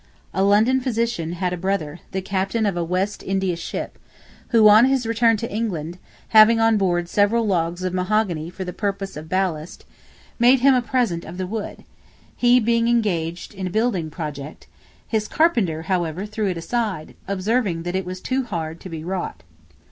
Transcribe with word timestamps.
A 0.33 0.43
London 0.43 0.81
physician 0.81 1.33
had 1.33 1.53
a 1.53 1.57
brother, 1.57 1.99
the 2.11 2.23
captain 2.23 2.65
of 2.65 2.75
a 2.75 2.83
West 2.83 3.21
India 3.21 3.55
ship, 3.55 3.99
who, 4.47 4.67
on 4.67 4.85
his 4.85 5.05
return 5.05 5.37
to 5.37 5.51
England, 5.53 5.99
having 6.29 6.59
on 6.59 6.75
board 6.75 7.07
several 7.07 7.45
logs 7.45 7.83
of 7.83 7.93
mahogany 7.93 8.49
for 8.49 8.63
the 8.63 8.73
purpose 8.73 9.15
of 9.15 9.29
ballast, 9.29 9.85
made 10.39 10.61
him 10.61 10.73
a 10.73 10.81
present 10.81 11.23
of 11.23 11.37
the 11.37 11.45
wood, 11.45 11.83
he 12.35 12.59
being 12.59 12.87
engaged 12.87 13.53
in 13.53 13.67
a 13.67 13.69
building 13.69 14.09
project; 14.09 14.65
his 15.07 15.27
carpenter, 15.27 15.83
however, 15.83 16.25
threw 16.25 16.47
it 16.49 16.57
aside, 16.57 17.13
observing 17.27 17.83
that 17.83 17.95
it 17.95 18.03
was 18.03 18.19
too 18.21 18.43
hard 18.43 18.79
to 18.81 18.89
be 18.89 19.03
wrought. 19.03 19.43